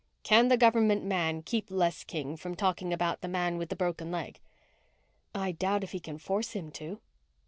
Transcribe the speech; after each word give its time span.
"Can 0.23 0.47
the 0.47 0.57
government 0.57 1.03
man 1.05 1.43
keep 1.43 1.69
Les 1.69 2.03
King 2.03 2.35
from 2.35 2.55
talking 2.55 2.91
about 2.91 3.21
the 3.21 3.27
man 3.27 3.59
with 3.59 3.69
the 3.69 3.75
broken 3.75 4.09
leg?" 4.09 4.39
"I 5.35 5.51
doubt 5.51 5.83
if 5.83 5.91
he 5.91 5.99
can 5.99 6.17
force 6.17 6.53
him 6.53 6.71
to." 6.71 6.99